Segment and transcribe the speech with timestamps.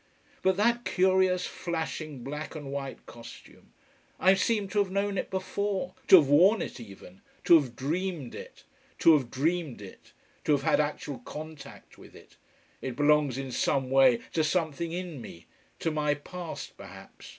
[0.41, 3.71] But that curious, flashing, black and white costume!
[4.19, 8.33] I seem to have known it before: to have worn it even: to have dreamed
[8.33, 8.63] it.
[8.97, 10.11] To have dreamed it:
[10.45, 12.35] to have had actual contact with it.
[12.81, 15.45] It belongs in some way to something in me
[15.77, 17.29] to my past, perhaps.